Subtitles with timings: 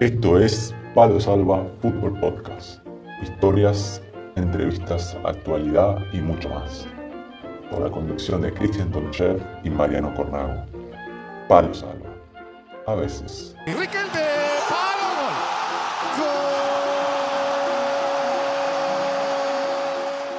[0.00, 2.78] Esto es Palo Salva Fútbol Podcast.
[3.20, 4.00] Historias,
[4.36, 6.86] entrevistas, actualidad y mucho más.
[7.68, 10.64] Con la conducción de Cristian Tonchev y Mariano Cornago.
[11.48, 12.14] Palo Salva.
[12.86, 13.56] A veces.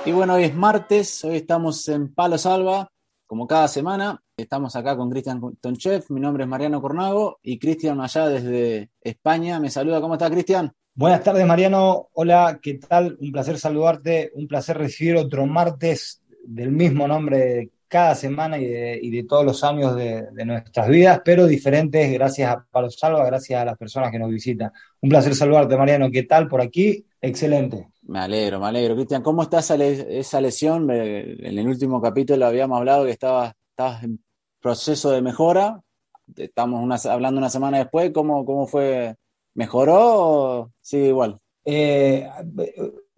[0.05, 2.89] Y bueno, hoy es martes, hoy estamos en Palo Salva,
[3.30, 4.19] como cada semana.
[4.36, 9.60] Estamos acá con Cristian Tonchev, mi nombre es Mariano Cornago y Cristian allá desde España
[9.60, 10.01] me saluda.
[10.01, 10.74] ¿Cómo está Cristian?
[10.96, 13.18] Buenas tardes Mariano, hola, ¿qué tal?
[13.21, 19.25] Un placer saludarte, un placer recibir otro martes del mismo nombre cada semana y de,
[19.29, 23.78] todos los años de, nuestras vidas, pero diferentes gracias a Palo Salva, gracias a las
[23.78, 24.71] personas que nos visitan.
[25.01, 27.06] Un placer saludarte Mariano, ¿qué tal por aquí?
[27.21, 27.89] Excelente.
[28.09, 28.95] Me alegro, me alegro.
[28.95, 30.89] Cristian, ¿cómo está esa, lesión?
[30.89, 33.53] En el último capítulo habíamos hablado que estabas,
[34.02, 34.19] en
[34.59, 35.80] proceso de mejora.
[36.36, 38.09] Estamos hablando una semana después.
[38.11, 39.16] ¿Cómo, cómo fue?
[39.53, 41.38] ¿Mejoró o sigue igual?
[41.64, 42.28] Eh,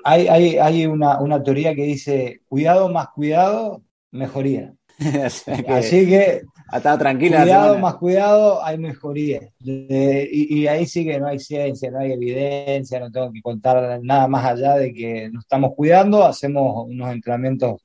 [0.04, 4.74] hay, hay, una, una, teoría que dice, cuidado más cuidado, mejoría.
[5.68, 7.42] Así que estaba tranquila.
[7.42, 9.42] Cuidado más cuidado, hay mejoría.
[9.60, 14.28] y, ahí sí que no hay ciencia, no hay evidencia, no tengo que contar nada
[14.28, 17.82] más allá de que nos estamos cuidando, hacemos unos entrenamientos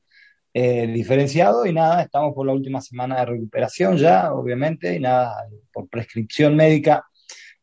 [0.53, 5.47] eh, diferenciados y nada, estamos por la última semana de recuperación ya, obviamente, y nada,
[5.73, 7.05] por prescripción médica.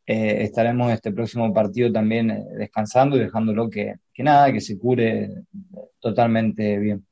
[0.06, 4.78] Eh, estaremos este próximo partido también eh, descansando y dejándolo que, que nada, que se
[4.78, 5.30] cure
[6.00, 7.06] totalmente bien.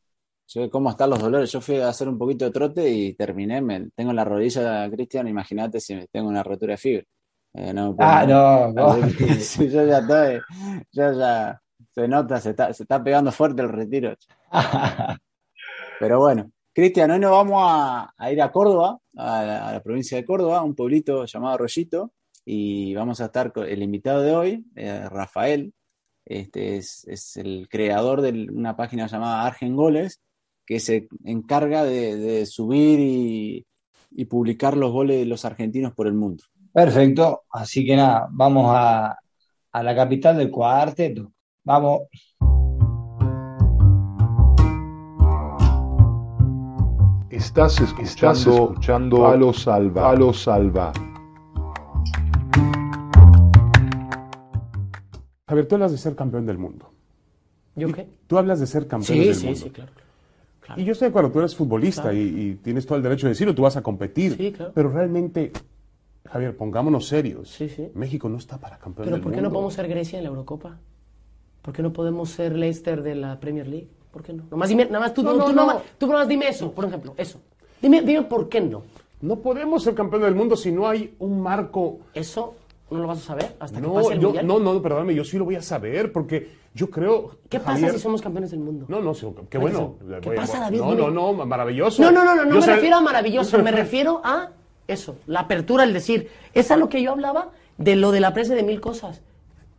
[0.70, 1.52] ¿Cómo están los dolores?
[1.52, 3.62] Yo fui a hacer un poquito de trote y terminé.
[3.62, 7.06] Me, tengo la rodilla, Cristian, imagínate si tengo una rotura de fibra.
[7.54, 9.08] Eh, ah, no, no.
[9.18, 10.42] yo ya estoy,
[10.92, 11.62] yo ya
[11.94, 14.16] se nota, se está, se está pegando fuerte el retiro.
[16.00, 20.64] Pero bueno, Cristian, hoy nos vamos a, ir a Córdoba, a la, provincia de Córdoba,
[20.64, 22.12] un pueblito llamado Rollito,
[22.46, 25.74] y vamos a estar con el invitado de hoy, eh, Rafael.
[26.26, 30.22] Este es, es, el creador de una página llamada Argen Goles,
[30.66, 36.44] que se encarga de, subir y, publicar los goles de los argentinos por el mundo.
[36.74, 39.18] Perfecto, así que nada, vamos a,
[39.74, 41.32] la capital del cuarteto.
[41.64, 42.02] Vamos.
[47.30, 50.12] Estás escuchando, escuchando a los salva.
[50.12, 50.94] A salva.
[55.48, 56.92] Javier, tú hablas de ser campeón del mundo.
[57.76, 58.08] ¿Yo qué?
[58.28, 59.56] Tú hablas de ser campeón del mundo.
[59.56, 59.92] Sí, sí, claro.
[60.78, 63.64] Y yo sé, cuando tú eres futbolista y, tienes todo el derecho de decirlo, tú
[63.64, 64.36] vas a competir.
[64.38, 64.72] Sí, claro.
[64.74, 65.52] Pero realmente,
[66.26, 67.50] Javier, pongámonos serios.
[67.50, 67.90] Sí, sí.
[67.94, 70.30] México no está para campeón ¿Pero del por qué no podemos ser Grecia en la
[70.30, 70.78] Eurocopa?
[71.62, 73.90] ¿Por qué no podemos ser Leicester de la Premier League?
[74.12, 74.44] ¿Por qué no?
[74.50, 77.40] Nomás dime, nada más tú, no, tú, no, tú nomás dime eso, por ejemplo, eso.
[77.82, 78.84] Dime, dime por qué no.
[79.22, 82.00] No podemos ser campeón del mundo si no hay un marco.
[82.14, 82.56] Eso
[82.92, 85.38] no lo vas a saber hasta que pase el yo, No, no, perdóname, yo sí
[85.38, 87.38] lo voy a saber porque yo creo.
[87.50, 88.86] ¿Qué pasa si somos campeones del mundo?
[88.90, 89.14] No, no,
[89.50, 89.96] qué bueno.
[90.22, 90.80] ¿Qué pasa, David?
[90.80, 92.02] No, no, no, maravilloso.
[92.02, 94.52] No, no, no, no, no me refiero a maravilloso, me refiero a
[94.88, 96.30] eso, la apertura, el decir.
[96.54, 99.22] Es a lo que yo hablaba de lo de la presa de mil cosas.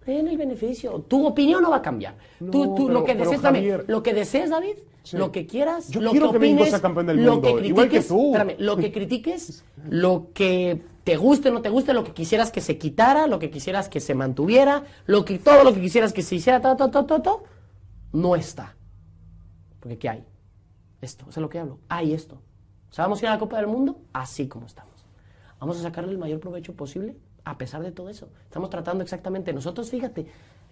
[0.06, 1.04] En el beneficio.
[1.06, 2.16] Tu opinión no va a cambiar.
[2.38, 4.74] tú, tú lo que desees, Javier, lo que desees, David,
[5.12, 7.70] lo que quieras, yo lo quiero que opines, sea campeón del mundo, lo que critiques,
[7.70, 8.26] igual que tú.
[8.34, 12.50] Espérame, lo que critiques, lo que te guste o no te guste, lo que quisieras
[12.50, 16.12] que se quitara, lo que quisieras que se mantuviera, lo que, todo lo que quisieras
[16.12, 17.44] que se hiciera, todo, todo, todo, todo,
[18.12, 18.76] no está.
[19.80, 20.24] Porque ¿qué hay?
[21.00, 21.80] Esto, es lo que hablo.
[21.88, 22.36] Hay esto.
[22.90, 24.92] O sea, vamos a ir a la Copa del Mundo así como estamos.
[25.58, 28.28] Vamos a sacarle el mayor provecho posible a pesar de todo eso.
[28.44, 30.26] Estamos tratando exactamente, nosotros fíjate,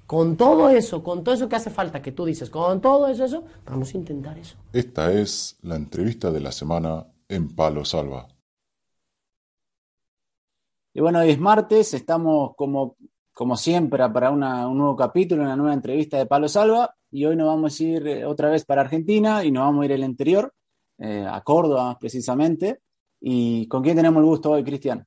[0.07, 3.25] con todo eso, con todo eso que hace falta, que tú dices, con todo eso,
[3.25, 4.57] eso, vamos a intentar eso.
[4.73, 8.27] Esta es la entrevista de la semana en Palo Salva.
[10.93, 12.97] Y bueno, hoy es martes, estamos como,
[13.33, 17.47] como siempre para un nuevo capítulo, una nueva entrevista de Palo Salva, y hoy nos
[17.47, 20.53] vamos a ir eh, otra vez para Argentina y nos vamos a ir el interior,
[20.99, 22.81] eh, a Córdoba precisamente.
[23.21, 25.07] ¿Y con quién tenemos el gusto hoy, Cristian?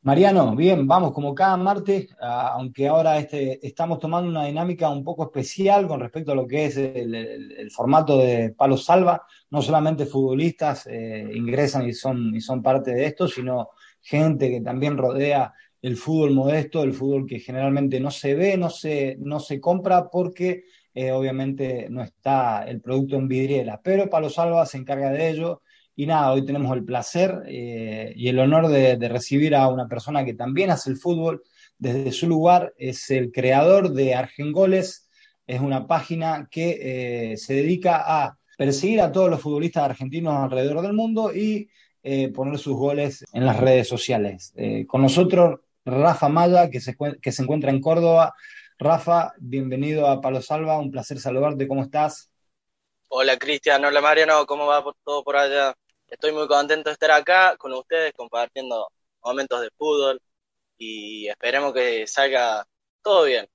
[0.00, 5.24] Mariano, bien, vamos como cada martes, aunque ahora este, estamos tomando una dinámica un poco
[5.24, 9.26] especial con respecto a lo que es el, formato de Palo Salva.
[9.50, 13.68] No solamente futbolistas eh, ingresan y son, y son parte de esto, sino
[14.02, 18.70] gente que también rodea el fútbol modesto, el fútbol que generalmente no se ve, no
[18.70, 20.64] se, no se compra porque
[20.94, 23.80] eh, obviamente no está el producto en vidriera.
[23.82, 25.62] Pero Palo Salva se encarga de ello.
[25.94, 30.24] Y nada, hoy tenemos el placer eh, y el honor de, recibir a una persona
[30.24, 31.42] que también hace el fútbol
[31.78, 32.72] desde su lugar.
[32.78, 35.08] Es el creador de Argengoles.
[35.46, 40.82] Es una página que eh, se dedica a perseguir a todos los futbolistas argentinos alrededor
[40.82, 41.68] del mundo y
[42.02, 44.52] eh, poner sus goles en las redes sociales.
[44.56, 48.34] Eh, con nosotros, Rafa Maya, que se, que se encuentra en Córdoba.
[48.78, 52.30] Rafa, bienvenido a Palo Salva, un placer saludarte, ¿cómo estás?
[53.08, 55.74] Hola Cristian, hola Mariano, ¿cómo va todo por allá?
[56.08, 58.88] Estoy muy contento de estar acá con ustedes compartiendo
[59.22, 60.20] momentos de fútbol
[60.78, 62.66] y esperemos que salga
[63.02, 63.46] todo bien.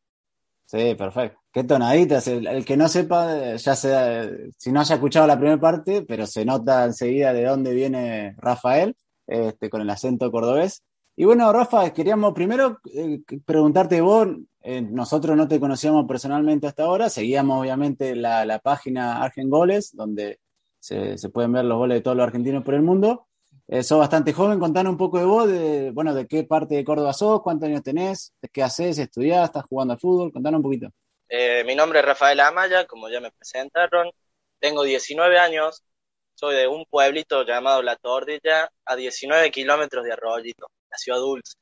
[0.65, 1.39] Sí, perfecto.
[1.57, 2.27] Qué tonaditas.
[2.27, 6.45] El, que no sepa, ya se, si no haya escuchado la primera parte, pero se
[6.45, 8.95] nota enseguida de dónde viene Rafael,
[9.25, 10.83] este, con el acento cordobés.
[11.15, 14.27] Y bueno, Rafa, queríamos primero eh, preguntarte vos,
[14.61, 20.39] eh, nosotros no te conocíamos personalmente hasta ahora, seguíamos obviamente la, página Argen Goles, donde
[20.79, 23.25] se, pueden ver los goles de todos los argentinos por el mundo.
[23.67, 26.83] Eh, sos bastante joven, contanos un poco de vos, de, bueno, de qué parte de
[26.85, 30.91] Córdoba sos, cuántos años tenés, qué haces, estudiás, estás jugando al fútbol, contanos un poquito.
[31.29, 34.11] Mi nombre es Rafael Amaya, como ya me presentaron,
[34.59, 35.83] tengo 19 años,
[36.33, 41.57] soy de un pueblito llamado La Tordilla, a 19 kilómetros de Arroyito la ciudad dulce,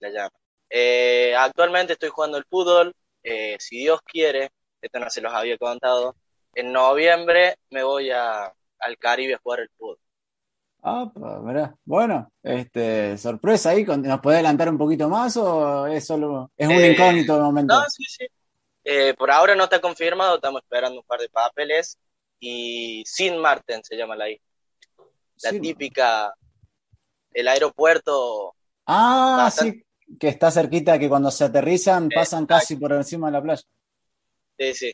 [0.00, 0.30] la llama.
[0.68, 4.50] Eh, actualmente estoy jugando el fútbol, eh, si Dios quiere,
[4.80, 6.16] esto no se los había contado,
[6.54, 9.98] en noviembre me voy a, al Caribe a jugar el fútbol.
[10.82, 11.12] Ah,
[11.84, 16.74] Bueno, este, sorpresa ahí, ¿nos puede adelantar un poquito más o es solo, es un
[16.74, 17.74] eh, incógnito de momento?
[17.74, 18.26] No, sí, sí.
[19.16, 21.98] Por ahora no está confirmado, estamos esperando un par de papeles
[22.38, 24.44] y Sin Marten se llama la isla.
[25.42, 26.34] La típica
[27.32, 28.54] el aeropuerto.
[28.86, 29.84] Ah, sí,
[30.18, 33.62] que está cerquita, que cuando se aterrizan pasan casi por encima de la playa.
[34.58, 34.92] Sí, sí,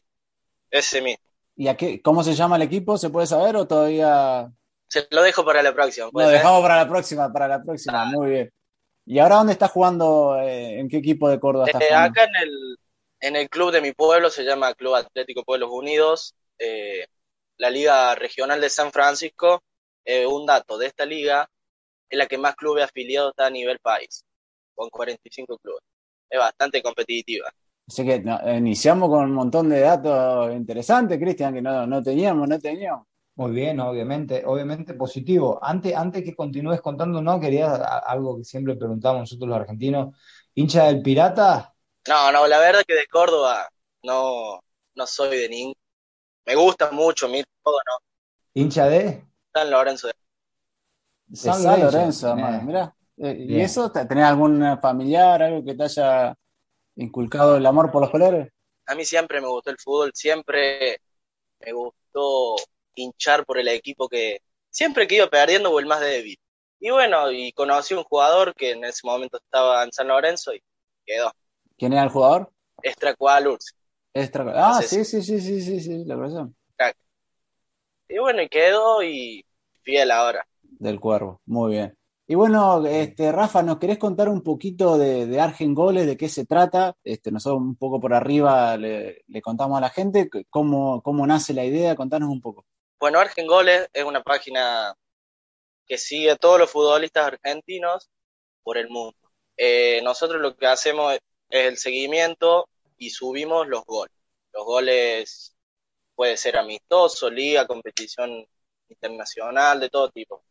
[0.70, 1.24] ese mismo.
[1.56, 2.98] ¿Y a qué, cómo se llama el equipo?
[2.98, 4.50] ¿Se puede saber o todavía...?
[4.88, 6.08] Se lo dejo para la próxima.
[6.12, 8.04] Lo dejamos para la próxima, para la próxima, ah.
[8.04, 8.52] muy bien.
[9.06, 10.38] ¿Y ahora dónde estás jugando?
[10.40, 12.10] Eh, ¿En qué equipo de Córdoba eh, jugando?
[12.10, 12.78] Acá en el,
[13.26, 17.06] en el club de mi pueblo, se llama Club Atlético Pueblos Unidos, eh,
[17.58, 19.62] la Liga Regional de San Francisco.
[20.30, 21.48] un dato de esta liga,
[22.08, 24.24] es la que más clubes afiliados está a nivel país,
[24.72, 25.82] con 45 clubes.
[26.30, 27.50] Es bastante competitiva.
[27.88, 28.22] Así que
[28.56, 33.06] iniciamos con un montón de datos interesantes, Cristian, que no, no teníamos, no teníamos.
[33.34, 35.58] Muy bien, obviamente, obviamente positivo.
[35.60, 37.40] Antes, antes que continúes contando, ¿no?
[37.40, 40.16] Quería algo que siempre preguntamos nosotros los argentinos.
[40.54, 41.75] ¿Hincha del Pirata?
[42.08, 43.68] No, no, la verdad que de Córdoba
[44.02, 44.60] no,
[44.94, 45.74] no soy de ningún.
[46.44, 48.06] Me gusta mucho, mi todo, ¿no?
[48.54, 49.24] ¿Hincha de?
[49.52, 50.14] San Lorenzo de
[51.34, 52.94] San, Lorenzo, mira.
[53.18, 53.90] Eh, ¿Y eso?
[53.90, 56.34] ¿Tenés algún familiar, algo que te haya
[56.96, 58.48] inculcado el amor por los colores?
[58.86, 60.98] A mí siempre me gustó el fútbol, siempre
[61.60, 62.56] me gustó
[62.94, 66.38] hinchar por el equipo que siempre que iba perdiendo o el más débil.
[66.78, 70.62] Y bueno, y conocí un jugador que en ese momento estaba en San Lorenzo y
[71.04, 71.32] quedó.
[71.76, 72.50] ¿Quién era el jugador?
[72.82, 73.74] Extracualurs.
[74.14, 74.52] Extra...
[74.54, 76.48] Ah, sí, sí, sí, sí, sí, sí, la verdad.
[78.08, 79.44] Y bueno, y quedó y
[79.82, 80.46] fiel ahora
[80.78, 81.96] del Cuervo, muy bien.
[82.28, 86.28] Y bueno, este, Rafa, ¿nos querés contar un poquito de, de Argen Goles, de qué
[86.28, 86.96] se trata?
[87.04, 91.64] Este, nosotros un poco por arriba le, contamos a la gente cómo, cómo nace la
[91.64, 92.64] idea, contanos un poco.
[92.98, 94.94] Bueno, Argen Goles es una página
[95.86, 98.10] que sigue a todos los futbolistas argentinos
[98.64, 99.16] por el mundo.
[99.56, 101.16] Eh, nosotros lo que hacemos
[101.48, 104.14] es el seguimiento y subimos los goles.
[104.52, 105.56] Los goles
[106.14, 108.46] puede ser amistoso, liga, competición
[108.88, 110.42] internacional, de todo tipo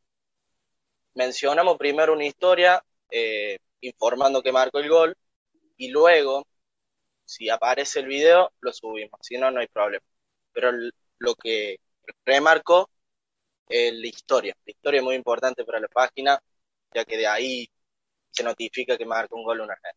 [1.16, 5.18] mencionamos primero una historia eh, informando que marcó el gol
[5.78, 6.46] y luego,
[7.26, 10.06] si aparece el video, lo subimos, si no, no hay problema.
[10.54, 10.72] Pero
[11.20, 11.78] lo que
[12.26, 12.90] remarco
[13.68, 14.56] es la historia.
[14.66, 16.40] La historia es muy importante para la página,
[16.94, 17.70] ya que de ahí
[18.32, 19.94] se notifica que marcó un gol una vez.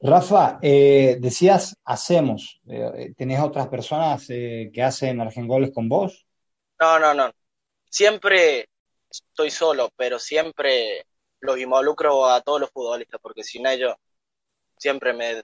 [0.00, 2.60] Rafa, eh, decías hacemos.
[2.68, 6.26] Eh, ¿Tenés otras personas que hacen Argengoles con vos?
[6.80, 7.30] No, no, no.
[7.90, 8.68] Siempre
[9.10, 11.06] estoy solo, pero siempre
[11.40, 13.94] los involucro a todos los futbolistas, porque sin ellos
[14.76, 15.42] siempre me,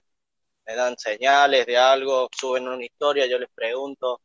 [0.65, 4.21] dan señales de algo, suben una historia, yo les pregunto,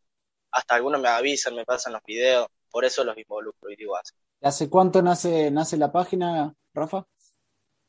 [0.51, 4.15] hasta algunos me avisan, me pasan los videos, por eso los involucro y digo así.
[4.43, 7.07] ¿Hace cuánto nace, nace la página, Rafa?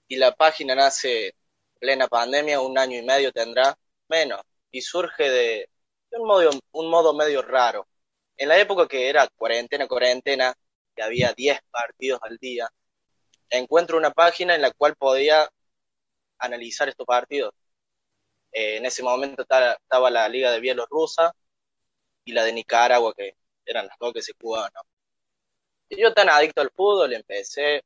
[0.08, 1.36] Y la página nace
[1.82, 3.76] plena pandemia, un año y medio tendrá,
[4.08, 5.70] menos, y surge de,
[6.12, 7.88] un, modo, un modo medio raro.
[8.38, 10.54] En la época que era cuarentena, cuarentena,
[10.96, 12.70] que había 10 partidos al día,
[13.50, 15.50] encuentro una página en la cual podía
[16.40, 17.54] analizar estos partidos.
[18.52, 21.34] Eh, en ese momento estaba la Liga de Bielorrusia
[22.26, 23.36] y la de Nicaragua, que
[23.66, 24.72] eran las dos que se jugaban.
[25.90, 27.84] Y yo tan adicto al fútbol, empecé,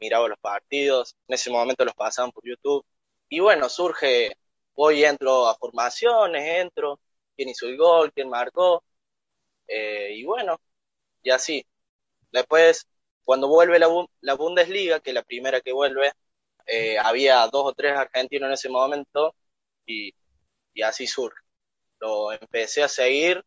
[0.00, 2.84] miraba los partidos, en ese momento los pasaban por YouTube.
[3.30, 4.32] Y bueno, surge,
[4.74, 7.00] hoy entro a formaciones, entro,
[7.36, 8.84] quién hizo el gol, quién marcó.
[9.68, 10.60] Eh, y bueno,
[11.22, 11.66] y así.
[12.32, 12.86] Después,
[13.24, 16.12] cuando vuelve la, Bundesliga, que es la primera que vuelve,
[16.66, 19.34] eh, había dos o tres argentinos en ese momento
[19.86, 20.14] y,
[20.74, 21.40] y así surge.
[22.00, 23.44] Lo empecé a seguir,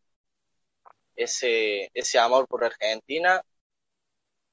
[1.16, 3.42] ese, ese amor por Argentina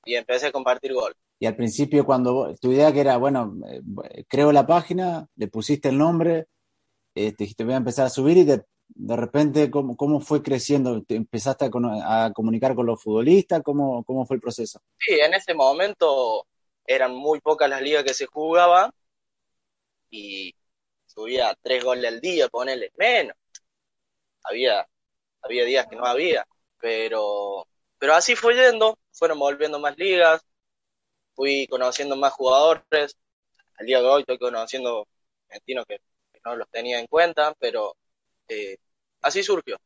[0.05, 1.15] y empecé a compartir gol.
[1.41, 5.89] Y al principio, cuando tu idea que era, bueno, eh, creo la página, le pusiste
[5.89, 6.45] el nombre,
[7.15, 8.63] este, dijiste, voy a empezar a subir y de,
[9.15, 11.01] repente, ¿cómo, ¿cómo, fue creciendo?
[11.01, 13.63] ¿Te ¿Empezaste a, comunicar con los futbolistas?
[13.63, 14.83] ¿Cómo, ¿Cómo fue el proceso?
[14.99, 16.45] Sí, en ese momento
[16.85, 18.91] eran muy pocas las ligas que se jugaban
[20.11, 20.53] y
[21.07, 23.35] subía tres goles al día, ponele menos.
[24.43, 24.87] Había,
[25.41, 26.45] había días que no había,
[26.79, 27.65] pero,
[27.97, 30.45] pero así fue yendo, fueron volviendo más ligas,
[31.35, 33.17] fui conociendo más jugadores.
[33.77, 35.07] Al día de hoy estoy conociendo
[35.49, 35.97] argentinos que,
[36.31, 37.95] que no los tenía en cuenta, pero
[38.47, 38.77] eh,
[39.21, 39.77] así surgió.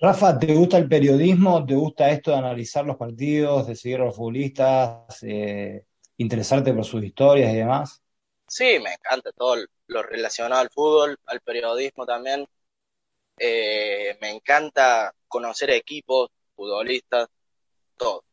[0.00, 1.66] Rafa, ¿te gusta el periodismo?
[1.66, 5.84] ¿Te gusta esto de analizar los partidos, de seguir a los futbolistas, eh,
[6.18, 8.00] interesarte por sus historias y demás?
[8.46, 9.56] Sí, me encanta todo
[9.88, 12.46] lo relacionado al fútbol, al periodismo también.
[13.38, 17.28] Eh, me encanta conocer equipos, futbolistas,
[17.96, 18.24] todo.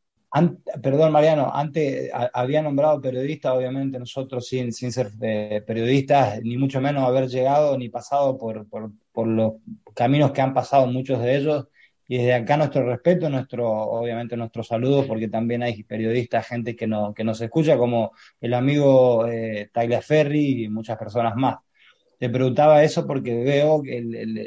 [0.82, 6.82] Perdón, Mariano, antes había nombrado periodista, obviamente nosotros sin, sin ser eh, periodistas, ni mucho
[6.82, 9.54] menos haber llegado ni pasado por, por, por, los
[9.94, 11.68] caminos que han pasado muchos de ellos.
[12.08, 16.86] Y desde acá nuestro respeto, nuestro, obviamente nuestro saludo, porque también hay periodistas, gente que,
[16.86, 18.12] no, que nos escucha, como
[18.42, 21.58] el amigo eh, Tyler Ferry y muchas personas más.
[22.20, 24.38] Te preguntaba eso porque veo el, el,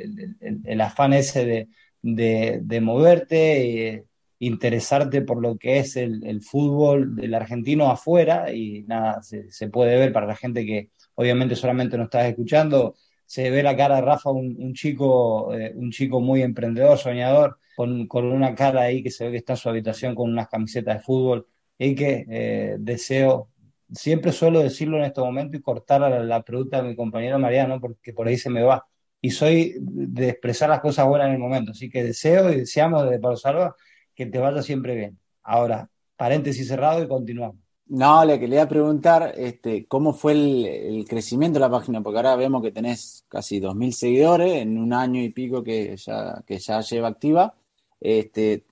[0.41, 1.69] el, el afán ese de,
[2.03, 4.05] de, de moverte, eh,
[4.39, 9.99] interesarte por lo que es el, fútbol del argentino afuera y nada, se, se, puede
[9.99, 12.95] ver para la gente que obviamente solamente nos está escuchando,
[13.27, 17.59] se ve la cara de Rafa, un, un chico, eh, un chico muy emprendedor, soñador,
[17.77, 20.49] con, con, una cara ahí que se ve que está en su habitación con unas
[20.49, 23.51] camisetas de fútbol y que eh, deseo,
[23.93, 27.81] siempre suelo decirlo en este momento y cortar la, la pregunta de mi compañero Mariano
[27.81, 28.87] porque por ahí se me va.
[29.21, 33.11] Y soy de expresar las cosas buenas en el momento, así que deseo y deseamos
[33.11, 33.75] de Palo Salva
[34.19, 35.19] que te vaya siempre bien.
[35.45, 37.61] Ahora, paréntesis cerrado y continuamos.
[37.87, 42.61] No, le quería preguntar este, cómo fue el, crecimiento de la página, porque ahora vemos
[42.61, 47.07] que tenés casi 2.000 seguidores en un año y pico que ya, que ya lleva
[47.07, 47.55] activa.
[48.01, 48.65] Este,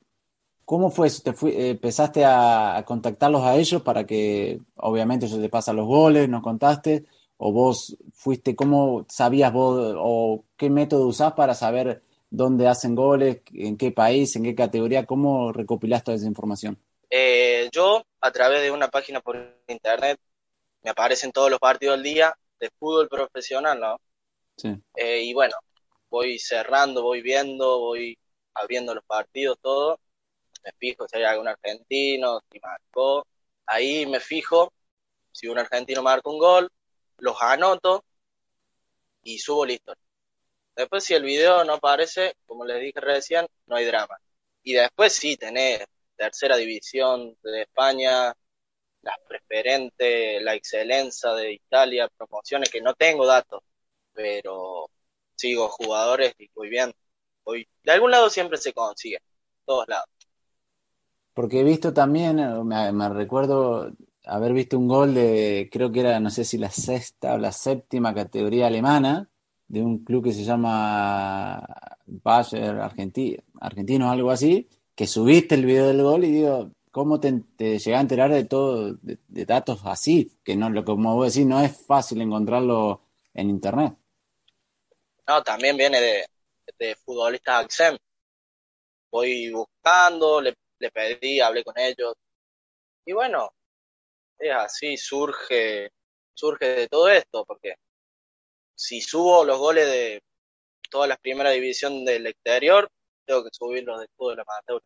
[0.65, 1.23] ¿Cómo fue eso?
[1.23, 5.77] ¿Te fui, eh, ¿Empezaste a, a, contactarlos a ellos para que, obviamente, ellos te pasan
[5.77, 7.07] los goles, nos contaste?
[7.37, 13.43] ¿O vos fuiste, cómo sabías vos, o qué método usás para saber dónde hacen goles,
[13.53, 15.07] en qué país, en qué categoría?
[15.07, 16.79] ¿Cómo recopilás toda esa información?
[17.11, 19.37] Eh, yo, a través de una página por
[19.69, 20.19] internet,
[20.83, 24.01] me aparecen todos los partidos del día de fútbol profesional, ¿no?
[24.57, 24.69] Sí.
[24.97, 25.55] Eh, y bueno,
[26.09, 28.19] voy cerrando, voy viendo, voy
[28.55, 30.01] abriendo los partidos, todo.
[30.65, 33.27] Me fijo si hay algún argentino, si marcó.
[33.67, 34.73] Ahí me fijo
[35.33, 36.71] si un argentino marca un gol,
[37.19, 38.05] los anoto
[39.23, 40.06] y subo la historia.
[40.77, 44.19] Después, si el video no aparece, como les dije recién, no hay drama.
[44.63, 45.85] Y después sí, tenés
[46.17, 48.35] tercera división de España,
[49.01, 53.63] las preferentes, la excelencia de Italia, promociones que no tengo datos,
[54.13, 54.91] pero
[55.35, 56.93] sigo jugadores y voy bien.
[57.45, 59.19] Voy, de algún lado siempre se consigue,
[59.65, 60.09] todos lados.
[61.33, 63.93] Porque he visto también, me, me, recuerdo
[64.25, 67.53] haber visto un gol de, creo que era, no sé si la sexta o la
[67.53, 69.31] séptima categoría alemana,
[69.69, 71.63] de un club que se llama
[72.07, 77.43] Bayer Argentino, Argentino algo así, que subiste el video del gol y digo, ¿cómo te,
[77.57, 80.39] te a enterar de todo, de, de, datos así?
[80.45, 83.03] Que no, lo como vos decís, no es fácil encontrarlo
[83.35, 83.95] en internet.
[85.29, 86.25] No, también viene de,
[86.79, 87.99] de futbolistas Axem.
[89.11, 92.15] Voy buscando, le, le pedí, hablé con ellos.
[93.05, 93.53] Y bueno,
[94.39, 95.91] es así, surge,
[96.35, 97.77] surge de todo esto, porque
[98.77, 100.23] si subo los goles de
[100.91, 102.89] todas las primeras división del exterior,
[103.25, 104.81] tengo que subir los de fútbol amateur.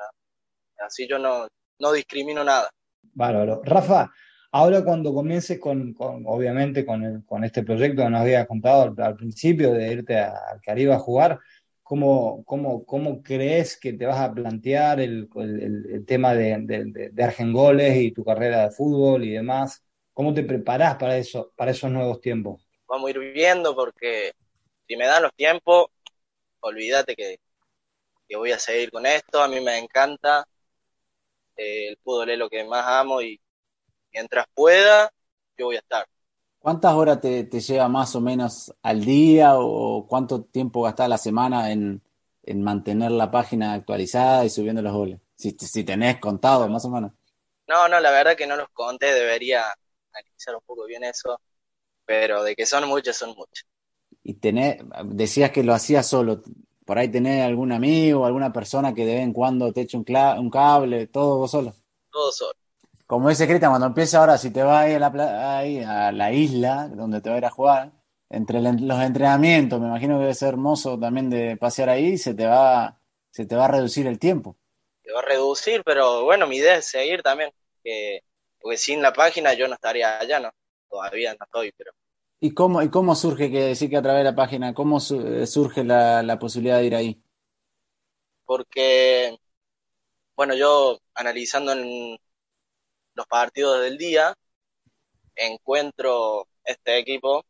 [0.79, 1.47] Así yo no,
[1.79, 2.71] no discrimino nada.
[3.03, 3.61] Bárbaro.
[3.65, 4.11] Rafa,
[4.53, 8.95] ahora cuando comiences con, con obviamente, con, el, con este proyecto que nos habías contado
[8.97, 11.39] al, principio de irte al Caribe a jugar,
[11.83, 17.11] ¿cómo, cómo, cómo crees que te vas a plantear el, el, el tema de, de,
[17.13, 19.85] de Argengoles y tu carrera de fútbol y demás?
[20.13, 22.70] ¿Cómo te preparás para, eso, para esos nuevos tiempos?
[22.91, 24.33] Vamos a ir viendo porque
[24.87, 25.87] si me dan los tiempos,
[26.61, 27.39] olvídate que
[28.31, 30.47] que voy a seguir con esto, a mí me encanta,
[31.57, 33.41] eh, el fútbol es lo que más amo y
[34.13, 35.13] mientras pueda,
[35.59, 36.07] yo voy a estar.
[36.61, 41.19] ¿Cuántas horas te, te lleva más o menos al día o cuánto tiempo gastás la
[41.19, 42.03] semana en,
[42.45, 45.19] en, mantener la página actualizada y subiendo los goles?
[45.35, 47.11] Si, si tenés contado, más o menos.
[47.67, 49.65] No, no, la verdad que no los conté, debería
[50.13, 51.41] analizar un poco bien eso.
[52.11, 53.65] Pero de que son muchos, son muchos.
[54.25, 56.43] Y tenés, decías que lo hacías solo,
[56.85, 60.05] por ahí tenés algún amigo, alguna persona que de vez en cuando te eche un,
[60.39, 61.73] un cable, todo vos solo.
[62.11, 62.59] Todo solo.
[63.07, 66.33] Como dice Cristian, cuando empieza ahora, si te vas ahí a, la, ahí a la
[66.33, 67.93] isla, donde te va a ir a jugar,
[68.29, 72.47] entre los entrenamientos, me imagino que debe ser hermoso también de pasear ahí, se te
[72.47, 73.01] va,
[73.31, 74.57] se te va a reducir el tiempo.
[75.05, 77.53] Se va a reducir, pero bueno, mi idea es seguir también,
[77.85, 78.25] que,
[78.61, 80.51] porque sin la página yo no estaría allá, ¿no?
[80.91, 81.93] Todavía no estoy, pero...
[82.41, 85.47] ¿Y cómo, y cómo surge que decir que a través de la página, cómo eh,
[85.47, 87.23] surge la, la posibilidad de ir ahí?
[88.45, 89.37] Porque,
[90.37, 92.19] bueno, yo analizando en
[93.15, 94.35] los partidos del día,
[95.35, 97.45] encuentro este equipo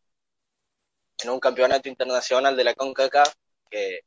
[1.23, 3.32] en un campeonato internacional de la CONCACAF
[3.70, 4.00] que,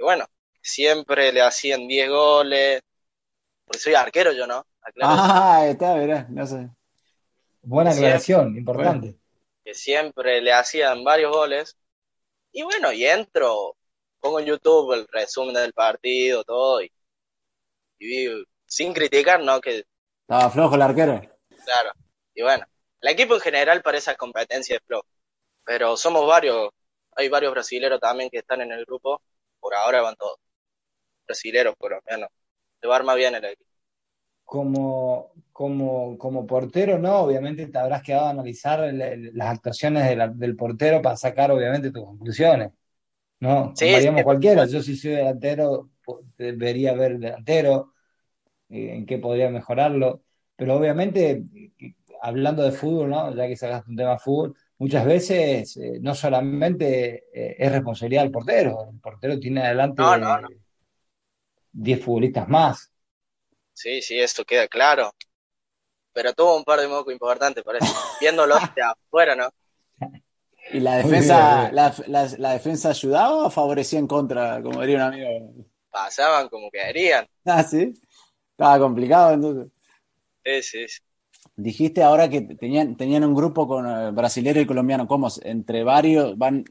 [0.00, 0.26] bueno,
[0.62, 2.80] siempre le hacían 10 goles,
[3.66, 4.66] porque soy arquero yo, ¿no?
[5.00, 6.70] Ah, está, verás, no sé.
[7.66, 9.16] Buena aclaración, importante.
[9.64, 11.76] Que siempre le hacían varios goles.
[12.52, 13.76] Y bueno, y entro,
[14.20, 16.92] pongo en YouTube el resumen del partido, todo, y,
[17.98, 18.28] y
[18.66, 19.60] sin criticar, ¿no?
[19.60, 19.84] Que
[20.20, 21.20] estaba flojo el arquero.
[21.64, 21.90] Claro.
[22.34, 22.64] Y bueno,
[23.00, 25.08] el equipo en general para esa competencia es flojo.
[25.64, 26.70] Pero somos varios,
[27.16, 29.20] hay varios brasileros también que están en el grupo.
[29.58, 30.38] Por ahora van todos.
[31.26, 32.28] Brasileros, por lo menos.
[32.80, 33.70] Se va a armar bien el equipo.
[34.44, 37.20] Como, como, como portero, ¿no?
[37.20, 42.72] Obviamente te habrás quedado a analizar las actuaciones del portero para sacar, obviamente, tus conclusiones.
[43.40, 43.72] ¿No?
[43.74, 43.86] Sí,
[44.22, 44.66] cualquiera.
[44.66, 45.88] Yo, si soy delantero,
[46.36, 47.94] debería ver delantero
[48.68, 50.24] eh, en qué podría mejorarlo.
[50.56, 51.42] Pero obviamente,
[52.20, 53.34] hablando de fútbol, ¿no?
[53.34, 58.24] ya que sacaste un tema de fútbol, muchas veces eh, no solamente eh, es responsabilidad
[58.24, 60.02] del portero, el portero tiene adelante
[61.72, 62.92] 10 futbolistas más.
[63.72, 65.14] Sí, sí, esto queda claro.
[66.16, 67.92] Pero tuvo un par de mocos importantes, parece.
[68.18, 69.50] Viéndolo de afuera, ¿no?
[70.72, 71.94] ¿Y la defensa, la,
[72.38, 75.52] la, defensa ayudaba o favorecía en contra, como diría un amigo?
[75.90, 77.28] Pasaban como que harían.
[77.44, 77.92] Ah, sí.
[78.52, 79.70] Estaba complicado entonces.
[80.42, 81.00] Sí, sí, sí.
[81.54, 85.06] Dijiste ahora que tenían, tenían un grupo con eh, brasilero y colombiano.
[85.06, 85.28] ¿Cómo?
[85.42, 86.64] ¿Entre varios van,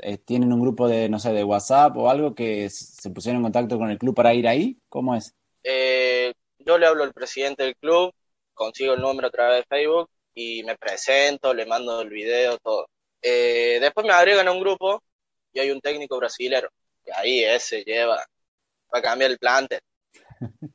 [0.00, 3.44] eh, tienen un grupo de, no sé, de WhatsApp o algo que se pusieron en
[3.44, 4.80] contacto con el club para ir ahí?
[4.88, 5.32] ¿Cómo es?
[5.62, 8.12] Eh, yo le hablo al presidente del club,
[8.60, 12.88] consigo el número a través de Facebook y me presento, le mando el video, todo.
[13.22, 15.02] después me agregan a un grupo
[15.50, 16.68] y hay un técnico brasilero.
[17.06, 19.80] Y ahí ese lleva, va a cambiar el plantel.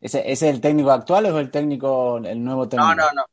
[0.00, 2.94] ¿Ese, es el técnico actual o es el técnico, el nuevo técnico?
[2.94, 3.24] No, no, no.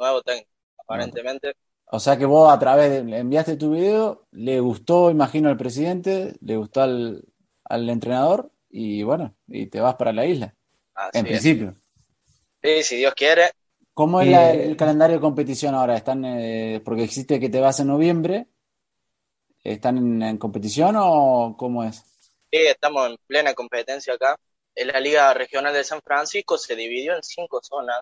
[0.00, 1.54] Nuevo técnico, aparentemente.
[1.86, 5.56] O sea que vos a través de, le enviaste tu video, le gustó, imagino, al
[5.56, 7.22] presidente, le gustó al,
[7.70, 10.54] entrenador y bueno, y te vas para la isla.
[11.12, 11.76] en principio.
[12.62, 13.50] Sí, si Dios quiere.
[13.94, 15.96] ¿Cómo es el calendario de competición ahora?
[15.96, 18.46] ¿Están, eh, porque existe que te vas en noviembre,
[19.64, 21.96] ¿están en competición o cómo es?
[22.50, 24.36] Sí, estamos en plena competencia acá
[24.78, 28.00] en la Liga Regional de San Francisco se dividió en cinco zonas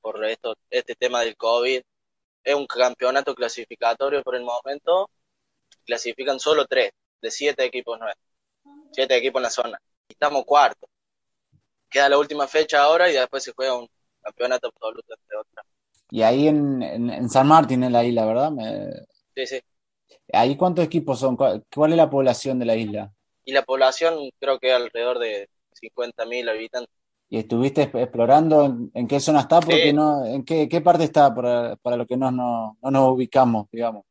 [0.00, 1.82] por esto, este tema del COVID.
[2.42, 5.10] Es un campeonato clasificatorio por el momento.
[5.84, 8.26] Clasifican solo tres de siete equipos nuestros.
[8.92, 9.80] Siete equipos en la zona.
[10.08, 10.88] Estamos cuartos.
[11.94, 13.88] Queda la última fecha ahora y después se juega un
[14.20, 15.64] campeonato absoluto entre otras.
[16.10, 18.50] Y ahí en, San Martín, en la isla, ¿verdad?
[19.36, 19.60] Sí, sí.
[20.32, 21.36] ¿Ahí cuántos equipos son?
[21.36, 23.12] ¿Cuál es la población de la isla?
[23.44, 25.48] Y la población creo que alrededor de
[25.80, 26.92] 50.000 habitantes.
[27.28, 29.60] ¿Y estuviste explorando en, qué zona está?
[29.60, 34.04] Porque no, ¿En qué, parte está para, para lo que no, no, nos ubicamos, digamos?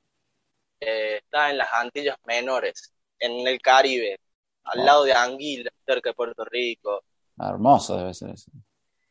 [0.80, 4.22] Eh, está en las Antillas Menores, en el Caribe,
[4.64, 4.84] al ah.
[4.86, 7.04] lado de Anguila, cerca de Puerto Rico.
[7.38, 8.52] Hermoso debe ser eso.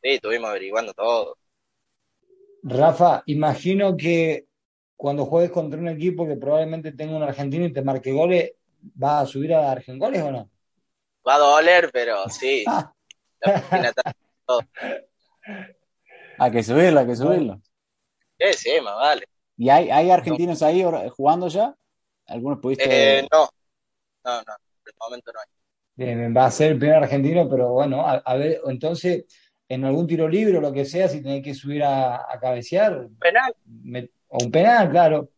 [0.02, 1.36] Sí, estuvimos averiguando todo.
[2.62, 4.46] Rafa, imagino que
[4.96, 9.24] cuando juegues contra un equipo que probablemente tenga un argentino y te marque goles, ¿vas
[9.24, 10.48] a subir a Argengoles o no?
[11.26, 12.64] Va a doler, pero sí.
[16.38, 17.60] hay que subirlo, hay que subirlo.
[18.38, 19.24] Sí, sí, más vale.
[19.56, 21.74] ¿Y hay, hay argentinos ahí jugando ya?
[22.26, 23.18] ¿Algunos pudiste...?
[23.18, 23.48] Eh, no,
[24.24, 25.46] no, no, de momento no hay.
[25.94, 29.24] Bien, va a ser el primer argentino, pero bueno, a, ver, entonces,
[29.68, 33.08] en algún tiro libre o lo que sea, si tenés que subir a, cabecear.
[33.18, 33.54] Penal.
[34.28, 35.30] o un penal, claro.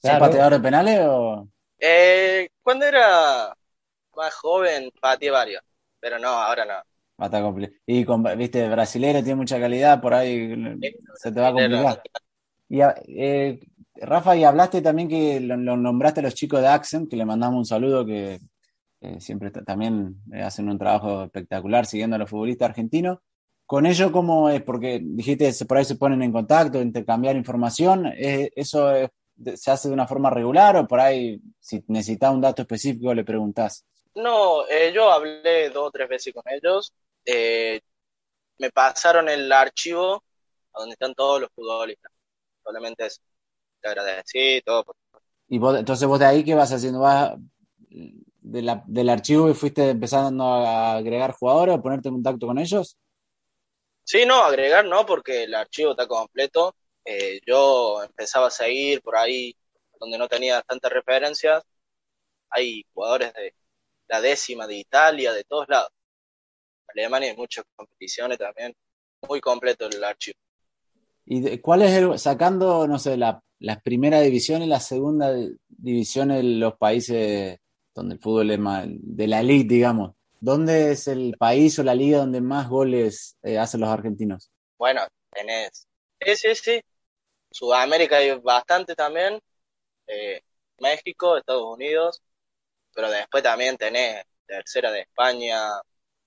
[0.00, 0.18] claro.
[0.18, 1.48] pateador de penales o...?
[1.78, 3.54] Eh, cuando era
[4.16, 5.62] más joven pateé varios,
[6.00, 6.74] pero no, ahora no.
[7.86, 10.54] Y con, viste, brasilero tiene mucha calidad, por ahí
[11.16, 12.02] se te va a complicar.
[12.68, 13.60] Y, eh,
[13.94, 17.58] Rafa, y hablaste también que lo, nombraste a los chicos de Axen, que le mandamos
[17.58, 18.40] un saludo, que
[19.20, 23.18] siempre también hacen un trabajo espectacular siguiendo a los futbolistas argentinos.
[23.66, 24.62] con ello, ¿cómo es?
[24.62, 28.12] Porque dijiste, por ahí se ponen en contacto, intercambiar información.
[28.16, 28.90] ¿Eso
[29.56, 33.24] se hace de una forma regular o por ahí, si necesitas un dato específico, le
[33.24, 33.84] preguntás?
[34.14, 36.92] No, eh, yo hablé dos o tres veces con ellos.
[37.24, 37.80] Eh,
[38.58, 40.22] me pasaron el archivo
[40.72, 42.12] a donde están todos los futbolistas.
[42.62, 43.20] Solamente eso.
[43.80, 44.84] Te agradecí, todo.
[45.48, 47.00] ¿Y vos, entonces vos de ahí qué vas haciendo?
[47.00, 47.34] ¿Vas
[48.44, 52.58] de la, del archivo y fuiste empezando a agregar jugadores o ponerte en contacto con
[52.58, 52.96] ellos?
[54.04, 56.76] Sí, no, agregar no, porque el archivo está completo.
[57.06, 59.56] Eh, yo empezaba a seguir por ahí
[59.98, 61.62] donde no tenía tantas referencias.
[62.50, 63.54] Hay jugadores de
[64.08, 65.88] la décima de Italia, de todos lados.
[66.88, 68.74] Alemania hay muchas competiciones también.
[69.26, 70.38] Muy completo el archivo.
[71.24, 75.34] ¿Y cuál es el, sacando, no sé, la, la primera división y la segunda
[75.66, 77.58] división en los países
[77.94, 80.14] donde el fútbol es más, de la elite, digamos?
[80.40, 84.50] ¿Dónde es el país o la liga donde más goles eh, hacen los argentinos?
[84.76, 85.86] Bueno, tenés.
[86.20, 86.80] Sí, sí, sí.
[87.50, 89.40] Sudamérica hay bastante también.
[90.06, 90.42] Eh,
[90.80, 92.20] México, Estados Unidos.
[92.94, 95.58] Pero después también tenés tercera de España,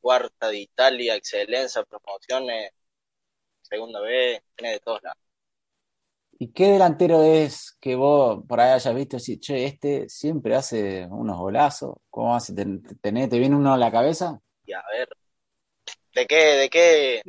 [0.01, 2.71] cuarta de Italia, excelencia, promociones,
[3.61, 5.26] segunda vez, tenés de todos lados.
[6.39, 11.07] ¿Y qué delantero es que vos por ahí hayas visto así, che, este siempre hace
[11.09, 11.95] unos golazos?
[12.11, 12.53] ¿Cómo hace?
[12.53, 12.65] ¿Te,
[13.01, 14.39] te, viene uno a la cabeza?
[14.63, 15.09] Y a ver,
[16.13, 16.35] ¿de qué?
[16.35, 17.21] ¿De qué?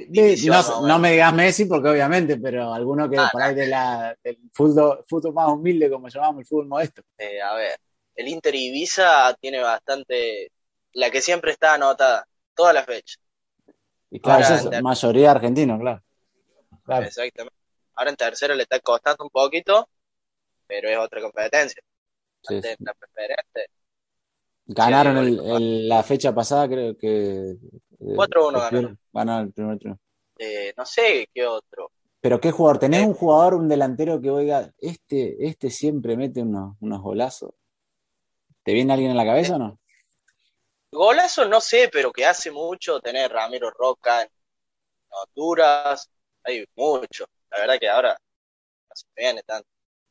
[0.83, 4.39] no, me digas Messi, porque obviamente, pero alguno que ah, por ahí de la, del
[4.53, 7.01] fútbol, fútbol más humilde, como llamamos el fútbol modesto.
[7.17, 7.79] Eh, a ver,
[8.15, 10.53] el Inter Ibiza tiene bastante,
[10.93, 13.19] la que siempre está anotada, todas las fechas.
[14.11, 16.03] Y claro, es mayoría argentino, claro.
[16.85, 17.07] claro.
[17.07, 17.58] Exactamente.
[17.99, 19.89] Ahora en tercero le está costando un poquito,
[20.69, 21.83] pero es otra competencia.
[22.43, 23.71] Sí, La preferente.
[24.67, 27.57] Ganaron la fecha pasada, creo que.
[27.99, 28.99] 4-1 eh, ganaron.
[29.13, 30.01] Ganaron el primer triunfo.
[30.39, 31.91] Eh, no sé qué otro.
[32.21, 36.77] Pero qué jugador, ¿tenés un jugador, un delantero que oiga, este, este siempre mete unos,
[36.81, 37.51] unos golazos?
[38.63, 39.81] ¿Te viene alguien en la cabeza o no?
[40.93, 44.29] Golazo no sé, pero que hace mucho tener Ramiro Roca en
[45.09, 46.09] Honduras,
[46.45, 47.27] hay mucho.
[47.51, 49.69] La verdad que ahora no se viene tanto.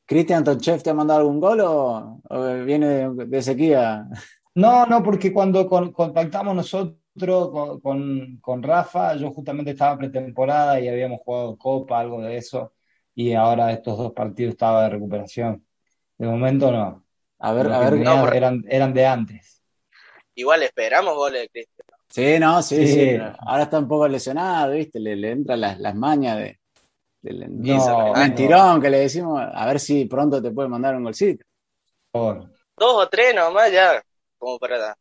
[0.07, 2.21] ¿Cristian Tonchev te ha mandado algún gol o,
[2.63, 4.05] viene de, sequía?
[4.55, 11.19] No, no, porque cuando contactamos nosotros con, con, Rafa, yo justamente estaba pretemporada y habíamos
[11.23, 12.73] jugado Copa, algo de eso,
[13.13, 15.63] y ahora estos dos partidos estaba de recuperación.
[16.17, 17.05] De momento no.
[17.39, 18.35] A ver, a ver.
[18.35, 19.61] eran, eran de antes.
[20.33, 21.87] Igual esperamos goles de Cristian.
[22.09, 24.99] Sí, no, sí, sí, Ahora está un poco lesionado, ¿viste?
[24.99, 26.59] Le, le entran las, las mañas de,
[27.21, 31.45] del mentirón que le decimos, a ver si pronto te puede mandar un golcito.
[32.13, 34.01] Dos o tres nomás ya,
[34.37, 34.95] como para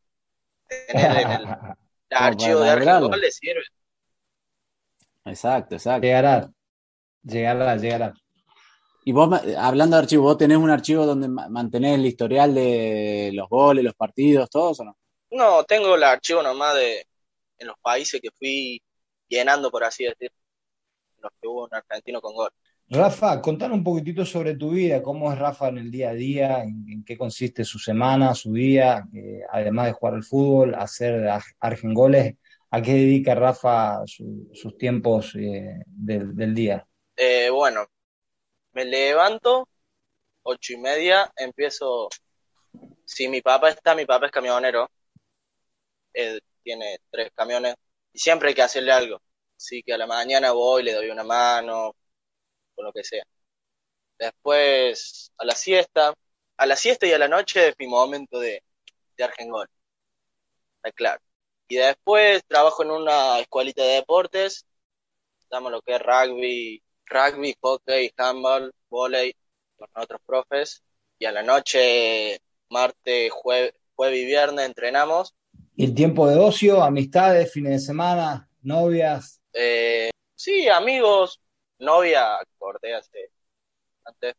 [0.68, 1.46] tener en el,
[2.11, 3.62] archivo de Argentina le sirve.
[5.24, 6.02] Exacto, exacto.
[6.02, 6.48] Llegará,
[7.22, 8.14] llegará, llegará.
[9.05, 13.48] Y vos, hablando de archivo, ¿vos tenés un archivo donde mantenés el historial de los
[13.48, 14.96] goles, los partidos, todos o no?
[15.31, 17.07] No, tengo el archivo nomás de
[17.59, 18.83] en los países que fui
[19.29, 20.37] llenando, por así decirlo
[21.40, 22.50] que hubo un argentino con gol.
[22.88, 26.62] Rafa, contanos un poquitito sobre tu vida, cómo es Rafa en el día a día,
[26.62, 32.37] en, qué consiste su semana, su día, eh, además de jugar al fútbol, hacer argengoles,
[32.70, 36.87] ¿a qué dedica Rafa sus tiempos eh, del, día?
[37.16, 37.87] Eh, bueno,
[38.72, 39.68] me levanto,
[40.44, 42.09] ocho y media, empiezo,
[43.05, 44.88] si mi papá está, mi papá es camionero,
[46.12, 47.74] él tiene tres camiones,
[48.12, 49.20] y siempre hay que hacerle algo
[49.57, 51.95] Así que a la mañana voy, le doy una mano,
[52.75, 53.25] o lo que sea.
[54.19, 56.14] Después, a la siesta,
[56.57, 58.62] a la siesta y a la noche es mi momento de,
[59.16, 59.69] de Argengol.
[60.77, 61.21] Está claro.
[61.69, 64.64] Y después trabajo en una escuelita de deportes,
[65.51, 69.35] damos lo que es rugby, rugby, hockey, handball, volei,
[69.77, 70.83] con otros profes.
[71.19, 72.40] Y a la noche,
[72.71, 75.35] martes, jueves, jueves y viernes entrenamos.
[75.75, 79.36] ¿Y el tiempo de ocio, amistades, fines de semana, novias?
[79.59, 81.40] Eh, sí, amigos,
[81.79, 83.31] novia, corté hace
[84.05, 84.35] antes.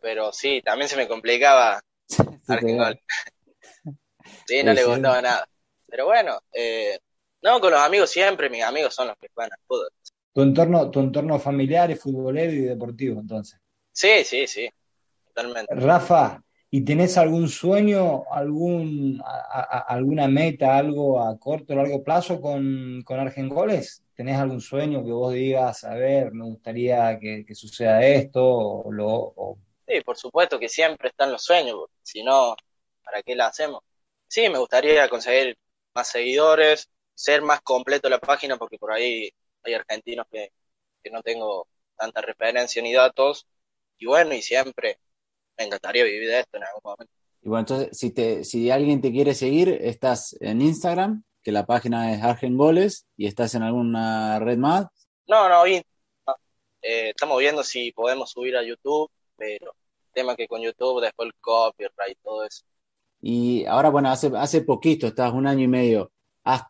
[0.00, 2.22] Pero sí, también se me complicaba sí,
[4.46, 5.48] sí, no le gustaba nada.
[5.88, 6.98] Pero bueno, eh,
[7.42, 9.88] no, con los amigos siempre, mis amigos son los que juegan al fútbol.
[10.34, 13.58] Tu entorno, tu entorno familiar es futbolero y deportivo, entonces.
[13.92, 14.68] Sí, sí, sí,
[15.26, 15.74] totalmente.
[15.74, 16.42] Rafa,
[16.74, 23.20] ¿y tenés algún sueño, algún, alguna meta, algo a corto o largo plazo con, con
[23.20, 24.02] Argengoles?
[24.14, 28.84] ¿Tenés algún sueño que vos digas, a ver, me gustaría que, suceda esto?
[29.86, 32.56] Sí, por supuesto que siempre están los sueños, si no,
[33.04, 33.82] ¿para qué la hacemos?
[34.26, 35.58] Sí, me gustaría conseguir
[35.94, 39.30] más seguidores, ser más completo la página, porque por ahí
[39.62, 40.52] hay argentinos que,
[41.04, 43.46] que no tengo tanta referencia ni datos,
[43.98, 44.96] y bueno, y siempre
[45.58, 47.12] me encantaría vivir de esto en algún momento.
[47.42, 51.66] Y bueno, entonces, si, te, si alguien te quiere seguir, estás en Instagram, que la
[51.66, 54.86] página es Argen Goles, y estás en alguna red más.
[55.26, 55.66] No, no.
[55.66, 55.82] Eh,
[56.82, 61.34] estamos viendo si podemos subir a YouTube, pero el tema que con YouTube después el
[61.40, 62.64] copyright y todo eso.
[63.20, 66.12] Y ahora, bueno, hace, hace poquito, estás un año y medio,
[66.44, 66.62] ¿has,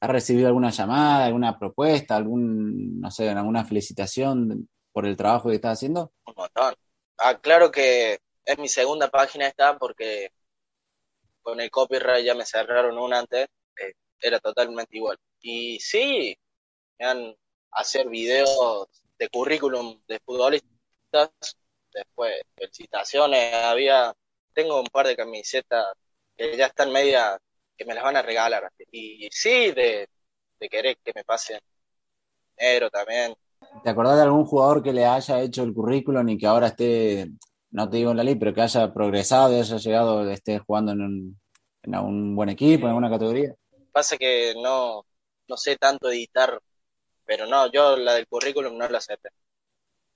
[0.00, 5.56] has recibido alguna llamada, alguna propuesta, algún, no sé, alguna felicitación por el trabajo que
[5.56, 6.12] estás haciendo?
[6.26, 6.74] Un montón.
[7.18, 8.18] Ah, claro que
[8.50, 10.32] es mi segunda página esta porque
[11.42, 13.46] con el copyright ya me cerraron una antes,
[13.80, 15.18] eh, era totalmente igual.
[15.40, 16.36] Y sí,
[16.98, 17.34] me han
[17.72, 21.30] hacer videos de currículum de futbolistas,
[21.92, 24.12] después felicitaciones, había,
[24.52, 25.86] tengo un par de camisetas
[26.36, 27.38] que ya están media,
[27.76, 28.70] que me las van a regalar.
[28.90, 30.08] Y sí, de,
[30.58, 31.60] de querer que me pasen
[32.56, 33.34] dinero también.
[33.84, 37.30] ¿Te acordás de algún jugador que le haya hecho el currículum y que ahora esté,
[37.70, 41.00] no te digo en la ley, pero que haya progresado haya llegado, esté jugando en
[41.02, 41.40] un,
[41.82, 43.54] en un buen equipo, en alguna categoría?
[43.92, 45.04] Pasa que no,
[45.48, 46.60] no sé tanto editar,
[47.24, 49.30] pero no, yo la del currículum no la acepté.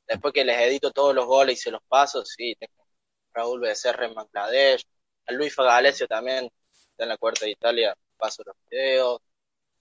[0.07, 2.87] Después que les edito todos los goles y se los paso, sí, tengo
[3.33, 4.85] Raúl Becerra en Bangladesh,
[5.27, 9.21] a Luis Fagalesio también, está en la cuarta de Italia, paso los videos,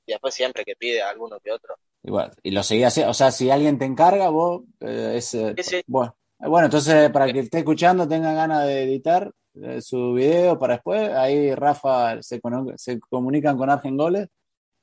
[0.05, 1.75] y después siempre que pide a alguno que otro.
[2.03, 5.63] Igual, y lo seguías, o sea, si alguien te encarga, vos, eh, es, eh, Sí,
[5.63, 5.83] sí.
[5.87, 6.15] bueno,
[6.47, 11.09] bueno, entonces para que esté escuchando, tenga ganas de editar eh, su video para después,
[11.09, 12.41] ahí Rafa se,
[12.77, 14.27] se comunican con Argen Goles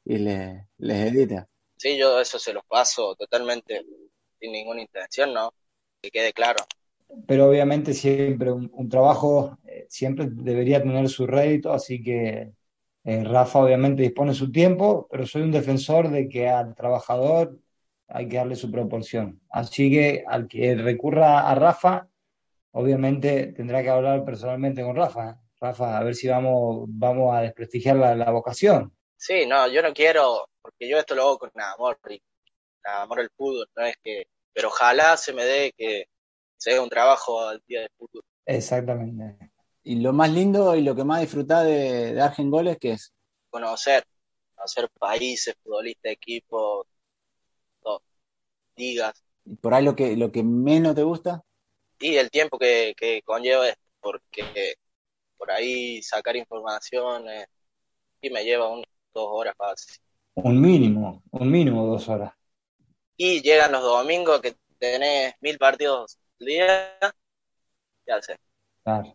[0.04, 1.46] y le, les edita.
[1.76, 3.84] Sí, yo eso se los paso totalmente
[4.38, 5.52] sin ninguna intención, ¿no?
[6.02, 6.64] Que quede claro.
[7.26, 12.52] pero obviamente siempre un, un trabajo eh, siempre debería tener su rédito, así que
[13.04, 17.58] eh, Rafa obviamente dispone su tiempo, pero soy un defensor de que al trabajador
[18.10, 19.40] hay que darle su proporción.
[19.50, 22.08] Así que al que recurra a Rafa,
[22.72, 25.30] obviamente tendrá que hablar personalmente con Rafa.
[25.30, 25.34] ¿eh?
[25.60, 28.92] Rafa, a ver si vamos, vamos a desprestigiar la, la vocación.
[29.16, 32.20] Sí, no, yo no quiero, porque yo esto lo hago con amor, y
[32.84, 36.06] amor al fútbol, no es que, pero ojalá se me dé que
[36.56, 38.22] sea un trabajo al día del fútbol.
[38.46, 39.50] Exactamente.
[39.82, 43.12] Y lo más lindo y lo que más disfrutás de, de Argen Goles, que es?
[43.50, 44.04] Conocer,
[44.54, 46.86] conocer países, futbolistas, equipos,
[48.80, 51.44] ligas, Y por ahí lo que, lo que menos te gusta,
[51.98, 54.74] y el tiempo que, que conlleva esto, porque
[55.36, 57.46] por ahí sacar informaciones
[58.22, 59.96] y me lleva unas dos horas fácil.
[60.34, 62.32] Un mínimo, un mínimo dos horas.
[63.16, 66.98] Y llegan los domingos que tenés mil partidos al día,
[68.06, 68.36] ya sé.
[68.84, 69.14] Claro.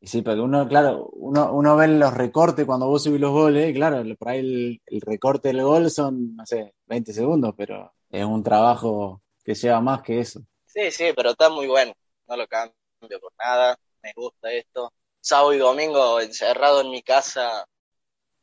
[0.00, 3.72] Y sí, porque uno, claro, uno, uno ve los recortes cuando vos subís los goles,
[3.74, 8.24] claro, por ahí el, el recorte del gol son, no sé, 20 segundos, pero es
[8.24, 10.42] un trabajo que lleva más que eso.
[10.66, 11.92] Sí, sí, pero está muy bueno.
[12.28, 12.74] No lo cambio
[13.20, 13.76] por nada.
[14.02, 14.92] Me gusta esto.
[15.20, 17.66] Sábado y domingo encerrado en mi casa,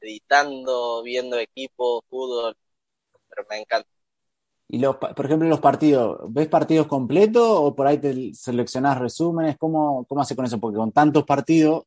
[0.01, 2.57] editando, viendo equipo, fútbol.
[3.29, 3.89] Pero me encanta.
[4.71, 9.57] Y los, por ejemplo, los partidos, ¿ves partidos completos o por ahí te seleccionás resúmenes?
[9.57, 10.59] ¿Cómo, cómo hace con eso?
[10.59, 11.85] Porque con tantos partidos,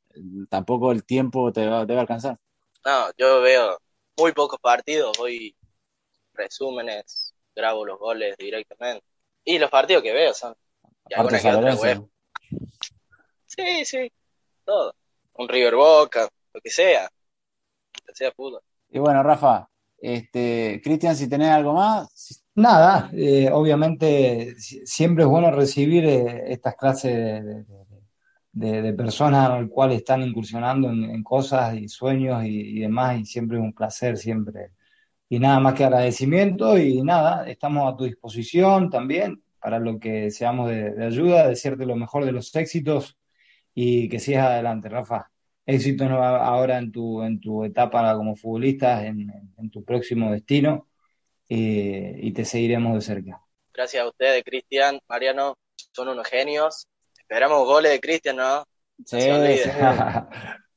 [0.49, 2.39] tampoco el tiempo te va, te va a alcanzar.
[2.85, 3.79] No, yo veo
[4.19, 5.55] muy pocos partidos, voy
[6.35, 7.22] resúmenes,
[7.55, 9.05] grabo los goles directamente.
[9.45, 10.55] Y los partidos que veo son.
[11.09, 11.83] Y Aparte alguna que otra San Lorenzo.
[11.83, 12.09] web.
[13.47, 14.13] Sí, sí,
[14.65, 14.95] todo.
[15.35, 17.09] Un River Boca, lo que sea.
[18.07, 18.61] Que sea fútbol.
[18.91, 25.31] Y bueno, Rafa, este, Cristian, si tenés algo más, Nada, eh, obviamente si- siempre es
[25.31, 27.87] bueno recibir eh, estas clases de, de-
[28.53, 33.19] de- de personas al cual están incursionando en, en cosas y sueños y, y demás,
[33.19, 34.73] y siempre es un placer, siempre.
[35.33, 40.31] Y nada más que agradecimiento y nada, estamos a tu disposición también para lo que
[40.31, 43.17] seamos de, de ayuda, desearte lo mejor de los éxitos
[43.75, 45.31] y que sigas adelante, Rafa.
[45.65, 50.89] Éxito ahora en tu, en tu etapa como futbolista, en, en tu próximo destino
[51.49, 53.41] eh, y te seguiremos de cerca.
[53.73, 55.57] Gracias a ustedes, Cristian, Mariano,
[55.93, 56.87] son unos genios.
[57.19, 58.67] Esperamos goles de Cristian, ¿no?
[59.07, 59.71] sí, sí.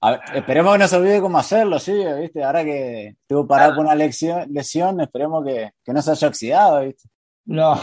[0.06, 2.44] A ver, esperemos que no se olvide cómo hacerlo, sí, ¿viste?
[2.44, 6.82] Ahora que estuvo parado por una lección, lesión, esperemos que, que no se haya oxidado,
[6.82, 7.10] ¿viste?
[7.46, 7.76] No,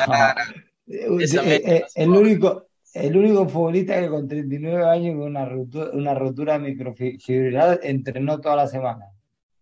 [0.87, 6.15] Eh, eh, el único, el único futbolista que con 39 años con una rotura, una
[6.15, 9.07] rotura microfibrilar entrenó toda la semana,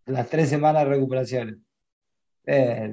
[0.05, 1.65] las tres semanas de recuperación.
[2.45, 2.91] Eh,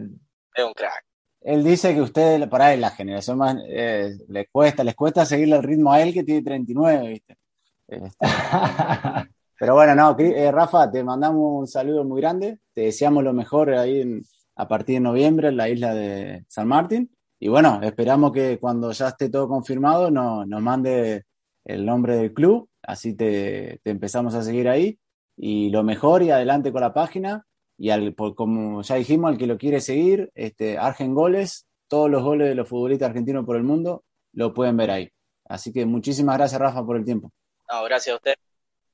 [0.56, 1.04] Es un crack.
[1.42, 5.58] Él dice que ustedes, por ahí, la generación más, eh, les cuesta, les cuesta seguirle
[5.58, 7.38] el ritmo a él que tiene 39, ¿viste?
[7.88, 8.18] Este,
[9.60, 13.74] pero bueno, no, eh, Rafa, te mandamos un saludo muy grande, te deseamos lo mejor
[13.74, 14.22] ahí
[14.56, 17.12] a partir de noviembre en la isla de San Martín.
[17.40, 21.26] Y bueno, esperamos que cuando ya esté todo confirmado nos mande
[21.66, 25.00] el nombre del club, así te, empezamos a seguir ahí.
[25.36, 27.46] Y lo mejor y adelante con la página.
[27.80, 32.24] Y al, como ya dijimos, al que lo quiere seguir, este, Argen Goles, todos los
[32.24, 35.12] goles de los futbolistas argentinos por el mundo, lo pueden ver ahí.
[35.46, 37.32] Así que muchísimas gracias, Rafa, por el tiempo.
[37.72, 38.47] No, gracias a usted.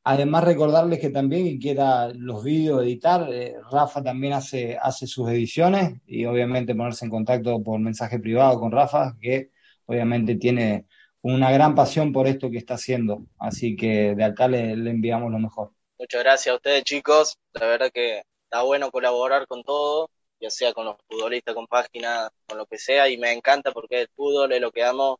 [0.06, 6.02] Además, recordarles que también quiera los vídeos editar, eh, Rafa también hace, hace sus ediciones
[6.06, 9.52] y obviamente ponerse en contacto por mensaje privado con Rafa, que
[9.86, 10.88] obviamente tiene
[11.22, 13.26] una gran pasión por esto que está haciendo.
[13.39, 15.72] Así que de acá le, enviamos lo mejor.
[15.98, 17.38] Muchas gracias a ustedes, chicos.
[17.54, 20.10] La verdad que está bueno colaborar con todo,
[20.42, 24.02] ya sea con los futbolistas, con páginas, con lo que sea, y me encanta porque
[24.02, 25.18] el fútbol es lo que amo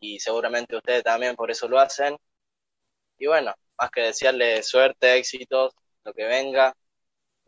[0.00, 2.16] y seguramente ustedes también por eso lo hacen.
[3.18, 5.72] Y bueno, más que desearle suerte, éxitos,
[6.04, 6.74] lo que venga,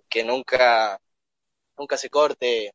[0.08, 0.98] que nunca,
[1.76, 2.72] nunca se corte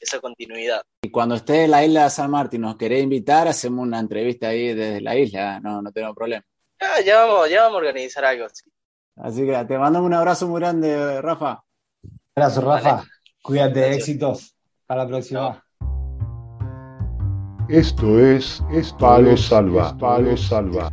[0.00, 0.82] esa continuidad.
[1.02, 4.48] Y cuando esté en la isla de San Martín, nos querés invitar, hacemos una entrevista
[4.48, 6.44] ahí desde la isla, no, no tenemos problema.
[7.04, 8.70] Ya, vamos, ya vamos a organizar algo así.
[9.16, 11.64] Así que te mando un abrazo muy grande, Rafa.
[12.34, 13.04] Abrazo, Rafa.
[13.42, 14.54] Cuídate, éxitos.
[14.82, 15.64] Hasta la próxima.
[17.68, 18.62] Esto es,
[18.98, 19.96] Palo Salva.
[19.98, 20.92] Palo Salva.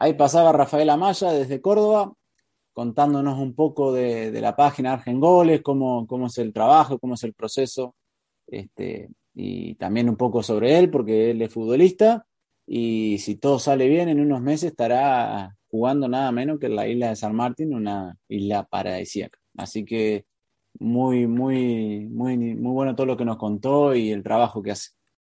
[0.00, 2.12] Ahí pasaba Rafael Amaya desde Córdoba,
[2.72, 7.34] contándonos un poco de, la página Argengoles, cómo, cómo es el trabajo, cómo es el
[7.34, 7.96] proceso,
[8.46, 12.24] este, y también un poco sobre él, porque él es futbolista,
[12.64, 16.86] y si todo sale bien, en unos meses estará jugando nada menos que en la
[16.86, 19.40] isla de San Martín, una isla paradisíaca.
[19.56, 20.26] Así que
[20.78, 24.90] muy, muy, muy, muy bueno todo lo que nos contó y el trabajo que hace.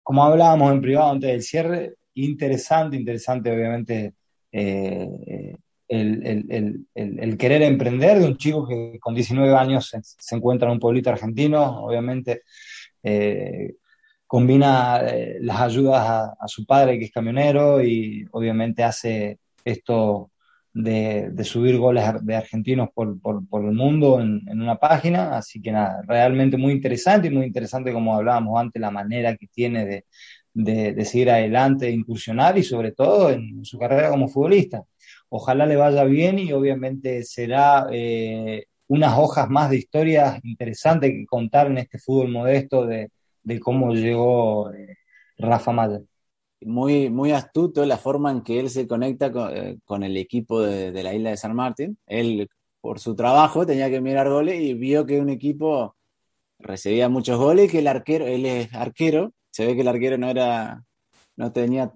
[0.04, 4.16] Como hablábamos en privado antes del cierre, interesante, interesante obviamente
[4.52, 5.56] eh,
[5.90, 11.10] el, querer emprender de un chico que con 19 años se, encuentra en un pueblito
[11.10, 12.44] argentino, obviamente
[13.02, 13.76] eh,
[14.28, 20.32] combina eh, las ayudas a, su padre que es camionero y obviamente hace esto
[20.72, 23.18] de, subir goles de argentinos por,
[23.54, 28.16] el mundo en, una página, así que nada, realmente muy interesante y muy interesante como
[28.16, 30.06] hablábamos antes, la manera que tiene de,
[30.64, 34.84] de, seguir adelante, de incursionar y sobre todo en su carrera como futbolista.
[35.30, 41.26] Ojalá le vaya bien y obviamente será eh, unas hojas más de historias interesantes que
[41.26, 43.10] contar en este fútbol modesto de,
[43.62, 44.98] cómo llegó eh,
[45.38, 46.02] Rafa Maya.
[46.62, 50.92] Muy, muy astuto la forma en que él se conecta con, eh, el equipo de,
[50.92, 51.98] de, la isla de San Martín.
[52.06, 52.50] Él,
[52.82, 55.96] por su trabajo, tenía que mirar goles y vio que un equipo
[56.60, 60.30] recibía muchos goles, que el arquero, él es arquero, se ve que el arquero no
[60.30, 60.86] era,
[61.36, 61.94] no tenía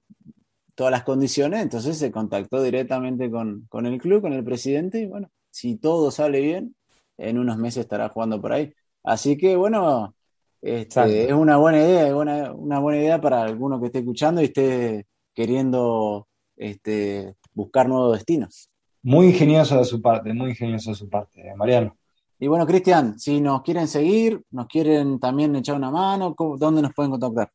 [0.76, 5.30] todas las condiciones, entonces se contactó directamente con, el club, con el presidente, y bueno,
[5.50, 6.76] si todo sale bien,
[7.18, 8.74] en unos meses estará jugando por ahí.
[9.02, 10.14] Así que bueno,
[10.62, 14.42] este, es una buena idea, es una, una, buena idea para alguno que esté escuchando
[14.42, 18.70] y esté queriendo este, buscar nuevos destinos.
[19.04, 21.96] Muy ingenioso de su parte, muy ingenioso de su parte, Mariano.
[22.40, 26.94] Y bueno, Cristian, si nos quieren seguir, nos quieren también echar una mano, ¿dónde nos
[26.94, 27.50] pueden contactar?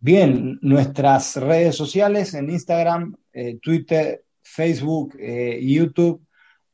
[0.00, 6.24] Bien, nuestras redes sociales en Instagram, eh, Twitter, Facebook, eh, YouTube,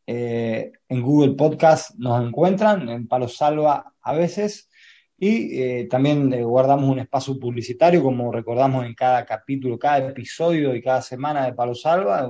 [0.07, 4.69] eh, en Google Podcast nos encuentran, en Palo Salva a veces,
[5.17, 11.01] y también guardamos un espacio publicitario, como recordamos en cada capítulo, cada episodio y cada
[11.01, 12.29] semana de Palo Salva,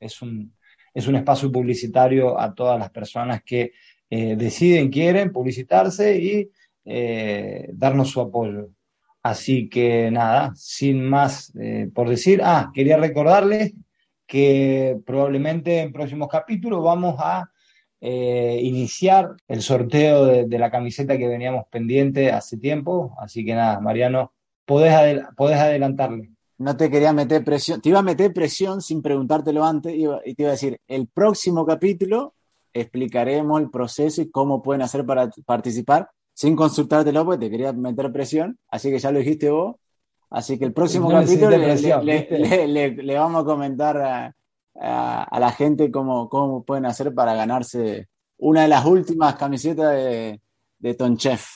[0.00, 0.52] es, un,
[0.92, 3.70] es un espacio publicitario a todas las personas que
[4.16, 6.48] eh, deciden, quieren publicitarse y
[6.84, 8.68] eh, darnos su apoyo.
[9.24, 13.72] Así que nada, sin más eh, por decir, ah, quería recordarles
[14.24, 17.50] que probablemente en próximos capítulos vamos a
[18.00, 23.16] iniciar el sorteo de, la camiseta que veníamos pendiente hace tiempo.
[23.18, 24.32] Así que nada, Mariano,
[24.66, 26.30] podés, podés adelantarle.
[26.58, 30.42] No te quería meter presión, te iba a meter presión sin preguntártelo antes y te
[30.42, 32.34] iba a decir, el próximo capítulo
[32.74, 38.12] explicaremos el proceso y cómo pueden hacer para participar sin consultártelo, porque te quería meter
[38.12, 39.76] presión, así que ya lo dijiste vos.
[40.30, 44.34] Así que el próximo capítulo le, vamos a comentar a,
[45.38, 48.08] la gente cómo, cómo, pueden hacer para ganarse
[48.38, 50.40] una de las últimas camisetas de,
[50.78, 51.46] de Tonchef.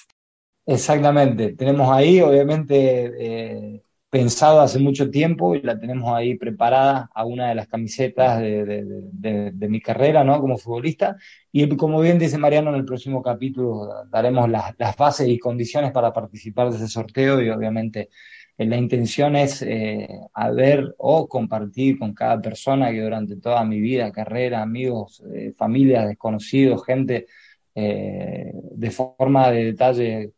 [0.65, 7.25] Exactamente, tenemos ahí obviamente eh, pensado hace mucho tiempo y la tenemos ahí preparada a
[7.27, 10.41] una de las camisetas de, mi carrera, ¿no?
[10.41, 11.17] Como futbolista.
[11.53, 16.13] Y como bien dice Mariano, en el próximo capítulo daremos las, bases y condiciones para
[16.13, 18.09] participar de ese sorteo y obviamente
[18.57, 23.81] eh, la intención es eh, haber o compartir con cada persona que durante toda mi
[23.81, 27.27] vida, carrera, amigos, eh, familias, desconocidos, gente,
[27.75, 30.33] eh, de forma de detalle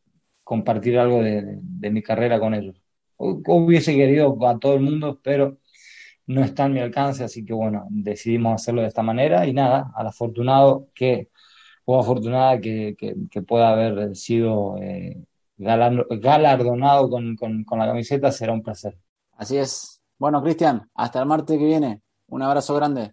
[0.44, 2.80] compartir algo de, de mi carrera con ellos.
[3.22, 5.58] Hubiese querido a todo el mundo, pero
[6.26, 9.92] no está en mi alcance, así que bueno, decidimos hacerlo de esta manera y nada,
[9.94, 11.28] al afortunado que,
[11.84, 15.22] o afortunada que, que, pueda haber sido eh,
[15.58, 18.96] galardonado con, con, con la camiseta, será un placer.
[19.36, 20.00] Así es.
[20.18, 22.00] Bueno, Cristian, hasta el martes que viene.
[22.28, 23.12] Un abrazo grande.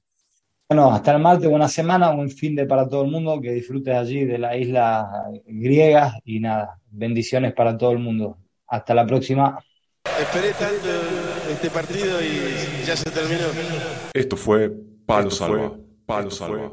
[0.70, 3.96] Bueno, hasta el martes, buena semana, buen fin de para todo el mundo, que disfrutes
[3.96, 8.38] allí de la isla griega y nada, bendiciones para todo el mundo.
[8.68, 9.58] Hasta la próxima.
[10.20, 10.90] Esperé tanto
[11.52, 13.48] este partido y ya se terminó.
[14.14, 14.72] Esto fue
[15.06, 15.74] Palo Salva.
[16.06, 16.72] Palo Salva.